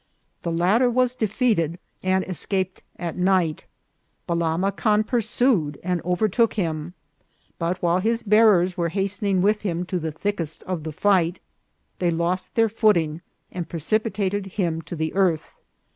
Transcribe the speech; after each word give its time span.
The 0.41 0.51
latter 0.51 0.89
was 0.89 1.13
defeated, 1.13 1.77
and 2.01 2.25
es 2.25 2.43
caped 2.47 2.81
at 2.97 3.15
night. 3.17 3.67
Balam 4.25 4.61
Acan 4.63 5.05
pursued 5.05 5.79
and 5.83 6.01
overtook 6.03 6.55
him; 6.55 6.95
but 7.59 7.79
while 7.83 7.99
his 7.99 8.23
bearers 8.23 8.75
were 8.75 8.89
hastening 8.89 9.43
with 9.43 9.61
him 9.61 9.85
to 9.85 9.99
the 9.99 10.11
thickest 10.11 10.63
of 10.63 10.85
the 10.85 10.91
fight, 10.91 11.39
they 11.99 12.09
lost 12.09 12.55
their 12.55 12.67
footing, 12.67 13.21
and 13.51 13.69
precipitated 13.69 14.47
him 14.57 14.81
to 14.89 14.95
the 14.95 15.13
earth. 15.13 15.51